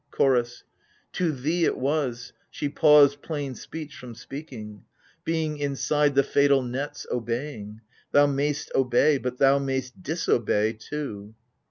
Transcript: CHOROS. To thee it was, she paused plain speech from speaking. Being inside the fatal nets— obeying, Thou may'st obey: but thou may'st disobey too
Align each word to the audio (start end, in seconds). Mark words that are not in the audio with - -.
CHOROS. 0.09 0.63
To 1.13 1.31
thee 1.31 1.63
it 1.63 1.77
was, 1.77 2.33
she 2.49 2.69
paused 2.69 3.21
plain 3.21 3.53
speech 3.53 3.95
from 3.95 4.15
speaking. 4.15 4.83
Being 5.25 5.57
inside 5.59 6.15
the 6.15 6.23
fatal 6.23 6.63
nets— 6.63 7.05
obeying, 7.11 7.81
Thou 8.11 8.25
may'st 8.25 8.71
obey: 8.73 9.19
but 9.19 9.37
thou 9.37 9.59
may'st 9.59 10.01
disobey 10.01 10.73
too 10.73 11.35